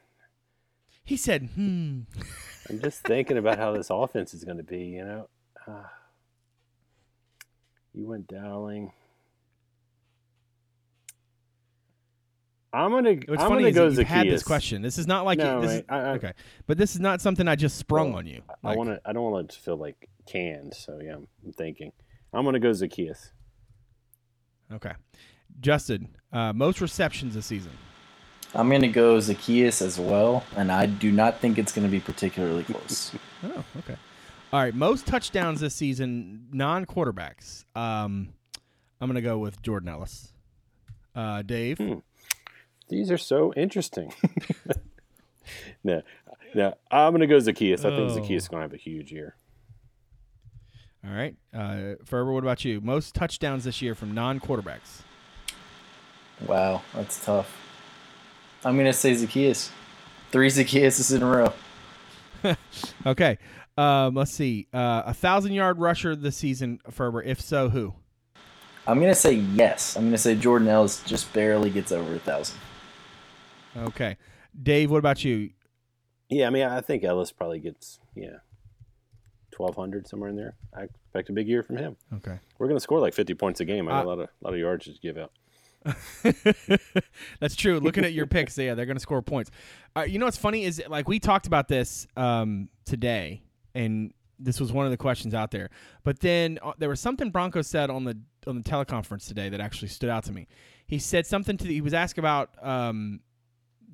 [1.03, 2.01] He said, "Hmm."
[2.69, 4.83] I'm just thinking about how this offense is going to be.
[4.83, 5.29] You know,
[5.67, 5.83] uh,
[7.95, 8.91] you went Dowling.
[12.85, 13.13] I'm gonna.
[13.27, 14.81] What's I'm funny gonna is go that you've had this question.
[14.81, 16.33] This is not like No, this mate, is, I- I- okay,
[16.67, 18.41] but this is not something I just sprung Well, on you.
[18.63, 19.01] I want to.
[19.05, 20.73] I don't want it to feel like canned.
[20.73, 21.91] So yeah, I'm, I'm thinking.
[22.33, 23.31] I'm gonna go Zaccheaus.
[24.71, 24.91] Okay,
[25.61, 27.71] Justin, uh, most receptions this season.
[28.53, 32.63] I'm gonna go Zaccheaus as well, and I do not think it's gonna be particularly
[32.63, 33.11] close.
[33.43, 33.95] Oh, okay.
[34.51, 37.65] All right, most touchdowns this season, non-quarterbacks.
[37.75, 38.29] Um,
[38.99, 40.33] I'm gonna go with Jordan Ellis.
[41.13, 41.93] Uh, Dave, Hmm.
[42.89, 44.13] These are so interesting.
[45.83, 46.01] no,
[46.55, 47.79] no, I'm gonna go Zaccheaus.
[47.79, 48.17] I think Oh.
[48.19, 49.35] Zaccheaus is gonna have a huge year.
[51.05, 51.35] all right.
[51.53, 52.79] Uh, Ferber, what about you?
[52.81, 55.01] Most touchdowns this year from non-quarterbacks.
[56.47, 57.55] wow, that's tough.
[58.63, 59.69] I'm gonna say Zaccheaus.
[60.31, 61.53] Three Zaccheauses in a row.
[63.05, 63.37] Okay.
[63.77, 64.67] Um, let's see.
[64.73, 67.21] Uh, a thousand-yard rusher this season, Ferber.
[67.21, 67.93] If so, who?
[68.85, 69.95] I'm gonna say yes.
[69.97, 72.57] I'm gonna say Jordan Ellis just barely gets over a thousand.
[73.75, 74.17] Okay.
[74.61, 75.51] Dave, what about you?
[76.29, 78.37] Yeah, I mean, I think Ellis probably gets yeah,
[79.51, 80.55] twelve hundred somewhere in there.
[80.75, 81.95] I expect a big year from him.
[82.15, 82.39] Okay.
[82.57, 83.87] We're gonna score like fifty points a game.
[83.87, 85.31] I got Uh, a lot of lot of yards to give out.
[87.39, 87.79] That's true.
[87.79, 89.51] Looking at your picks, yeah, they're going to score points.
[89.95, 93.41] Uh, you know what's funny is like we talked about this um, today,
[93.73, 95.69] and this was one of the questions out there.
[96.03, 99.61] But then uh, there was something Bronco said on the on the teleconference today that
[99.61, 100.47] actually stood out to me.
[100.87, 103.19] He said something to the, he was asked about um,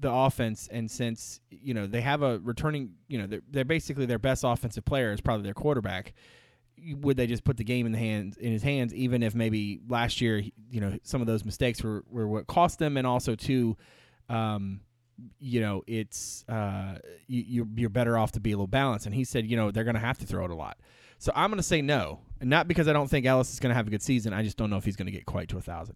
[0.03, 4.05] the offense, and since you know they have a returning, you know they're, they're basically
[4.05, 6.13] their best offensive player is probably their quarterback
[6.91, 9.79] would they just put the game in the hands in his hands even if maybe
[9.87, 12.97] last year you know some of those mistakes were, were what cost them?
[12.97, 13.77] And also too
[14.29, 14.81] um
[15.39, 19.05] you know it's uh you, you're, better off to be a little balanced.
[19.05, 20.77] And he said you know they're gonna have to throw it a lot.
[21.19, 22.19] So i'm gonna say no.
[22.41, 24.33] Not because i don't think ellis is gonna have a good season.
[24.33, 25.95] I just don't know if he's gonna get quite to a thousand.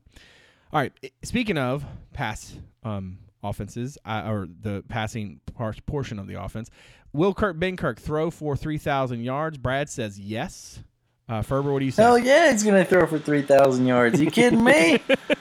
[0.71, 0.93] All right
[1.23, 6.69] speaking of pass um offenses uh, or the passing par- portion of the offense
[7.13, 9.57] will Kurt Benkert throw for 3,000 yards?
[9.57, 10.83] Brad says yes.
[11.29, 12.03] Uh, Ferber, what do you say?
[12.03, 14.21] Hell yeah, he's gonna throw for three thousand yards.
[14.21, 14.99] You kidding me?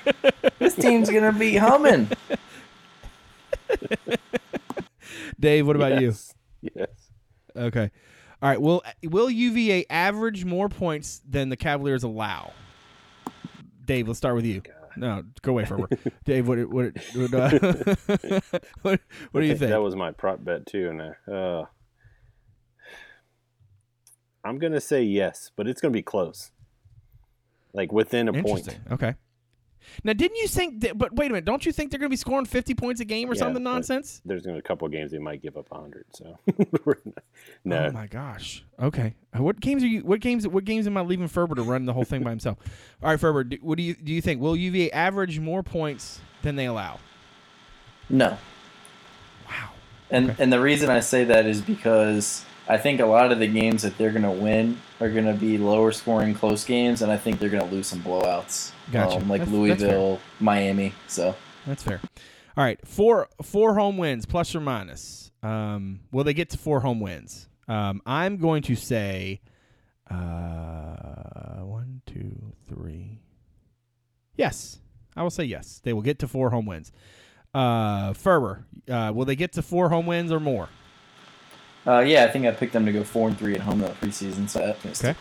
[0.59, 2.09] this team's gonna be humming.
[5.39, 6.09] Dave, what about you?
[6.09, 6.35] Yes.
[6.75, 6.89] Yes.
[7.55, 7.93] Okay.
[8.43, 8.61] All right.
[8.61, 12.53] Will Will UVA average more points than the Cavaliers allow?
[13.85, 14.63] Dave, let's start with you.
[14.97, 15.89] No, go away, Ferber.
[16.25, 17.51] Dave, what what what, uh,
[18.83, 19.71] what, what do you think?
[19.71, 21.65] That was my prop bet too, and I, uh,
[24.44, 26.51] I'm gonna say yes, but it's gonna be close,
[27.73, 28.79] like within a point.
[28.90, 29.15] Okay.
[30.05, 30.81] Now, didn't you think?
[30.81, 31.45] That, but wait a minute.
[31.45, 33.63] Don't you think they're going to be scoring 50 points a game or Yeah, something
[33.63, 34.21] nonsense?
[34.25, 36.05] There's gonna be a couple of games they might give up 100.
[36.13, 36.39] So
[37.65, 38.65] no, Oh my gosh.
[38.81, 39.15] Okay.
[39.35, 40.01] What games are you?
[40.01, 40.47] What games?
[40.47, 42.59] What games am I leaving Ferber to run the whole thing by himself?
[43.03, 43.45] All right, Ferber.
[43.45, 44.13] Do, what do you do?
[44.13, 46.99] You think will UVA average more points than they allow?
[48.09, 48.39] No.
[49.47, 49.71] Wow.
[50.11, 50.43] And Okay.
[50.43, 53.83] and the reason I say that is because I think a lot of the games
[53.83, 57.49] that they're gonna win are gonna be lower scoring close games, and I think they're
[57.51, 58.73] gonna lose some blowouts.
[58.92, 59.17] Gotcha.
[59.17, 60.92] Um, like That's- that's Louisville, Miami.
[61.09, 61.35] So
[61.67, 62.01] That's fair.
[62.57, 65.31] All right, four four home wins plus or minus.
[65.42, 67.49] Um, will they get to four home wins?
[67.69, 69.40] Um, I'm going to say
[70.11, 73.21] uh, one, two, three.
[74.37, 74.79] Yes,
[75.17, 75.81] I will say yes.
[75.83, 76.92] They will get to four home wins.
[77.55, 80.69] Uh, Ferber, uh, will they get to four home wins or more?
[81.87, 83.89] Uh, yeah, I think I picked them to go four and three at home in
[83.89, 84.49] the preseason.
[84.49, 85.15] So that Okay.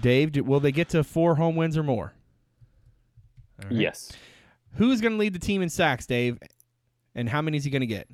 [0.00, 2.14] Dave, do, will they get to four home wins or more?
[3.62, 3.78] All right.
[3.78, 4.12] yes,
[4.76, 6.38] Who's going to lead the team in sacks, Dave?
[7.14, 8.08] And how many is he going to get?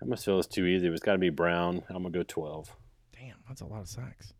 [0.00, 0.88] I must feel it's too easy.
[0.88, 1.82] It's got to be Brown.
[1.88, 2.74] I'm gonna go 12.
[3.18, 4.32] Damn, that's a lot of sacks.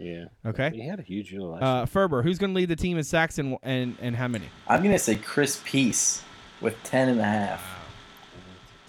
[0.00, 0.26] Yeah.
[0.46, 0.70] Okay.
[0.74, 3.04] He had a huge year last Uh, Ferber, who's going to lead the team in
[3.04, 4.46] sacks and, and and how many?
[4.66, 6.22] I'm gonna say Chris Peace
[6.60, 7.62] with ten and a half.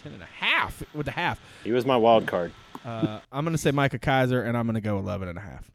[0.04, 0.49] Ten and a half
[0.94, 1.40] with the half.
[1.64, 2.52] He was my wild card.
[2.86, 5.42] Uh, I'm going to say Micah Kiser, and I'm going to go 11 and a
[5.42, 5.70] half.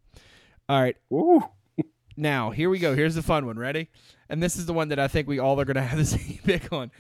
[0.69, 0.97] All right.
[1.11, 1.43] Woo.
[2.17, 2.95] Now, here we go.
[2.95, 3.59] Here's the fun one.
[3.59, 3.89] Ready?
[4.29, 6.05] And this is the one that I think we all are going to have the
[6.05, 6.93] same pick on.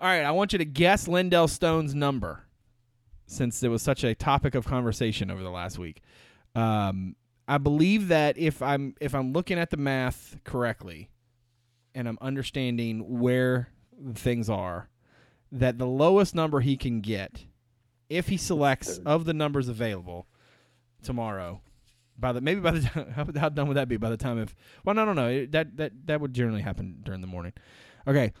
[0.00, 0.24] All right.
[0.24, 2.46] I want you to guess Lindell Stone's number
[3.26, 6.00] since it was such a topic of conversation over the last week.
[6.54, 7.16] Um,
[7.46, 11.10] I believe that if I'm if I'm looking at the math correctly
[11.94, 13.68] and I'm understanding where
[14.14, 14.88] things are,
[15.52, 17.44] that the lowest number he can get
[18.08, 20.26] if he selects of the numbers available
[21.02, 21.60] tomorrow
[22.18, 24.38] by the maybe by the time how, how done would that be by the time
[24.38, 27.52] if well no no no that that that would generally happen during the morning
[28.06, 28.32] okay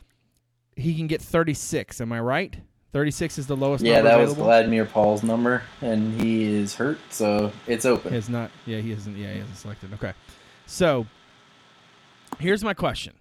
[0.76, 2.60] he can get 36 am i right
[2.92, 4.34] 36 is the lowest Yeah, that was?
[4.34, 8.10] Vladimir Paul's number, and he is hurt, so it's open.
[8.10, 8.50] He has not.
[8.66, 9.16] Yeah, he hasn't.
[9.16, 9.94] Yeah, he hasn't selected.
[9.94, 10.12] Okay,
[10.66, 11.06] so
[12.38, 13.14] here's my question: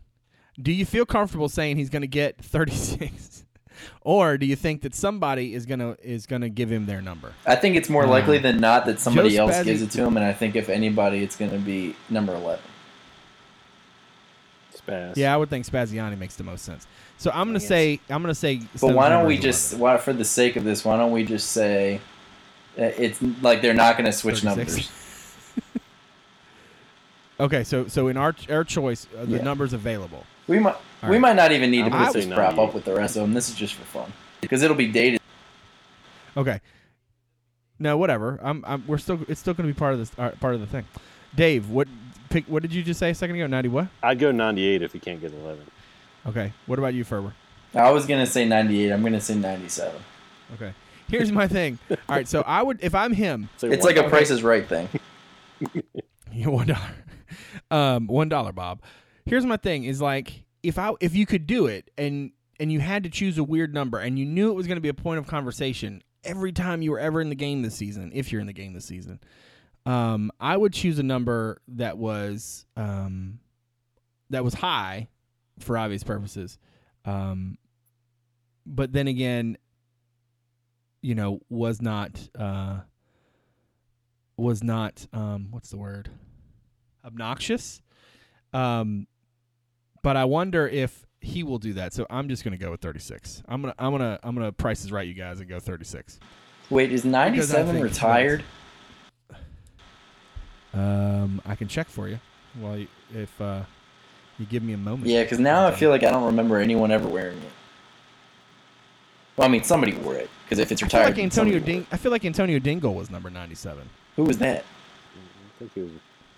[0.62, 3.46] Do you feel comfortable saying he's going to get 36,
[4.01, 7.34] or do you think that somebody is gonna is gonna give him their number?
[7.45, 9.91] I think it's more likely Uh, than not that somebody Joe else Spazzi- gives it
[9.91, 12.63] to him, and I think if anybody, it's going to be number eleven.
[14.76, 15.15] Spaz.
[15.17, 16.88] Yeah, I would think Spaziani makes the most sense.
[17.17, 18.61] So I'm gonna say I'm gonna say.
[18.80, 19.80] But why don't we just, 11.
[19.82, 21.99] why, for the sake of this, why don't we just say
[22.80, 24.76] uh, it's like they're not going to switch 36?
[24.76, 24.91] numbers?
[27.39, 29.43] Okay, so so in our our choice, uh, the Yeah.
[29.43, 30.26] numbers available.
[30.47, 31.22] We might, All we right.
[31.22, 33.24] might not even need to put gonna this say crap up with the rest of
[33.24, 33.34] them.
[33.34, 35.20] This is just for fun because it'll be dated.
[36.38, 36.62] Okay.
[37.80, 38.39] No, whatever.
[38.43, 40.68] I'm, I'm we're still it's still gonna be part of this uh, part of the
[40.68, 40.86] thing.
[41.36, 41.88] Dave, what
[42.30, 42.45] pick?
[42.45, 43.47] What did you just say a second ago?
[43.47, 43.88] Ninety what?
[44.04, 45.66] I'd go 98 if he can't get 11.
[46.28, 46.54] Okay.
[46.66, 47.34] What about you, Ferber?
[47.74, 48.91] I was going to say ninety-eight.
[48.91, 49.99] I'm going to say ninety-seven.
[50.56, 50.74] Okay.
[51.08, 51.80] Here's my thing.
[51.89, 54.68] All right, so I would if I'm him, So It's like a Price is Right
[54.68, 54.88] thing.
[56.45, 56.95] One dollar.
[57.70, 58.82] Um, one dollar, Bob.
[59.26, 62.80] Here's my thing: is like if I if you could do it and and you
[62.80, 64.93] had to choose a weird number and you knew it was going to be a
[64.93, 68.41] point of conversation every time you were ever in the game this season, if you're
[68.41, 69.20] in the game this season,
[69.86, 73.39] um, I would choose a number that was um,
[74.30, 75.09] that was high
[75.59, 76.57] for obvious purposes,
[77.05, 77.57] um,
[78.66, 79.57] but then again,
[81.01, 82.82] you know, was not uh,
[84.38, 86.09] was not um, what's the word
[87.03, 87.82] obnoxious.
[88.53, 89.07] Um,
[90.02, 91.93] but I wonder if he will do that.
[91.93, 93.43] So I'm just gonna go with 36.
[93.47, 96.20] I'm gonna I'm gonna I'm gonna price is right, you guys, and go 36.
[96.70, 98.43] Wait, is ninety-seven retired?
[100.74, 102.18] Um, I can check for you.
[102.60, 103.64] Well, you, if uh,
[104.39, 105.08] you give me a moment.
[105.08, 107.52] Yeah, because now I feel like I don't remember anyone ever wearing it.
[109.36, 111.86] Well, I mean, somebody wore it because if it's I feel retired, like Antonio Ding.
[111.91, 113.89] I feel like Antonio Dingle was number 97.
[114.16, 114.64] Who was that?
[114.64, 115.91] I think he was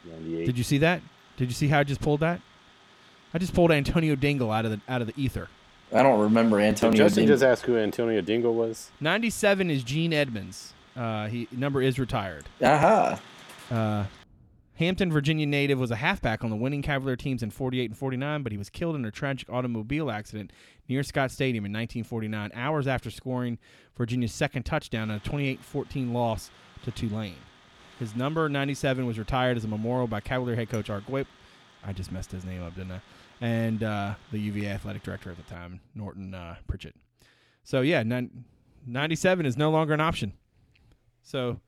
[0.09, 0.45] 98.
[0.47, 1.01] Did you see that?
[1.38, 2.41] Did you see how I just pulled that?
[3.34, 5.47] I just pulled Antonio Dingle out of the out of the ether.
[5.91, 6.97] I don't remember Did Antonio.
[6.97, 8.91] Justin Ding- just ask who Antonio Dingle was?
[8.99, 10.73] 97 is Gene Edmonds.
[10.95, 12.45] Uh, he number is retired.
[12.63, 13.19] Aha.
[13.71, 14.05] Uh,
[14.75, 18.41] Hampton, Virginia native, was a halfback on the winning Cavalier teams in 48 and 49,
[18.41, 20.51] but he was killed in a tragic automobile accident
[20.89, 23.59] near Scott Stadium in 1949, hours after scoring
[23.95, 26.49] Virginia's second touchdown in a 28-14 loss
[26.84, 27.36] to Tulane.
[27.99, 31.27] His number 97 was retired as a memorial by Cavalier head coach Art Gwip.
[31.86, 33.01] I just messed his name up, didn't I?
[33.41, 36.95] And uh, the UVA athletic director at the time, Norton uh, Pritchett.
[37.63, 38.45] So yeah, nine,
[38.88, 40.34] 97 is no longer an option.
[41.23, 41.59] So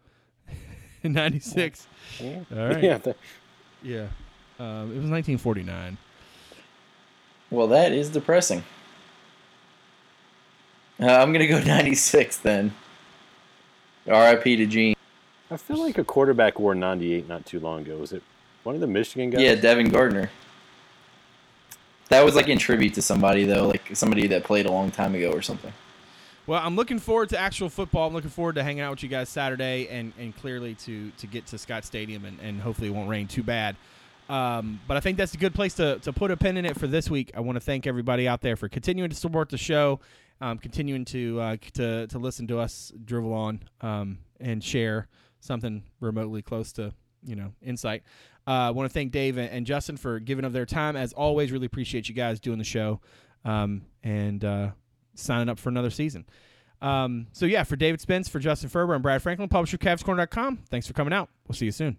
[1.03, 1.87] 96.
[2.19, 2.39] Yeah.
[2.55, 2.83] All right.
[2.83, 2.97] Yeah.
[2.97, 3.15] th-
[3.83, 4.07] Yeah.
[4.59, 5.97] Um, it was 1949.
[7.51, 8.63] Well, that is depressing.
[10.99, 12.73] Uh, I'm gonna go 96 then.
[14.07, 14.55] R.I.P.
[14.57, 14.95] to Gene.
[15.51, 17.97] I feel like a quarterback wore 98 not too long ago.
[17.97, 18.23] Was it
[18.65, 19.41] one of the Michigan guys?
[19.41, 20.29] Yeah, Devin Gardner.
[22.09, 25.15] That was like in tribute to somebody though, like somebody that played a long time
[25.15, 25.73] ago or something.
[26.47, 28.07] Well, I'm looking forward to actual football.
[28.07, 31.25] I'm looking forward to hanging out with you guys Saturday and, and clearly to, to
[31.25, 33.75] get to Scott Stadium and, and hopefully it won't rain too bad.
[34.29, 36.77] Um, but I think that's a good place to, to put a pin in it
[36.79, 37.31] for this week.
[37.35, 39.99] I want to thank everybody out there for continuing to support the show,
[40.39, 45.07] um, continuing to, uh, to to listen to us drivel on um, and share
[45.39, 46.93] something remotely close to
[47.25, 48.03] you know insight.
[48.47, 50.95] Uh, I want to thank Dave and, Justin for giving of their time.
[50.95, 53.01] As always, really appreciate you guys doing the show
[53.43, 54.69] um, and uh,
[55.15, 56.25] signing up for another season.
[56.81, 60.59] Um, so yeah, for David Spence, for Justin Ferber, and Brad Franklin, publisher of CavsCorner.com.
[60.69, 61.29] Thanks for coming out.
[61.47, 61.97] We'll see you soon.